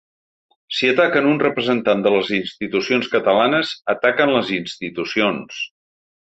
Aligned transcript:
Si 0.77 0.87
ataquen 0.93 1.27
un 1.31 1.37
representant 1.43 2.01
de 2.07 2.15
les 2.15 2.33
institucions 2.39 3.11
catalanes, 3.13 3.77
ataquen 3.95 4.35
les 4.39 4.53
institucions. 4.59 5.65